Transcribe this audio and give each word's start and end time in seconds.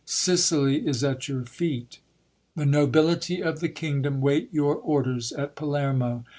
Sicily 0.03 0.87
is 0.87 1.03
at 1.03 1.27
your 1.27 1.45
feet. 1.45 1.99
The 2.55 2.65
nobility 2.65 3.43
of 3.43 3.59
the 3.59 3.69
kingdom 3.69 4.19
wait 4.19 4.49
your 4.51 4.73
orders 4.75 5.31
at 5.31 5.55
Palermo. 5.55 6.23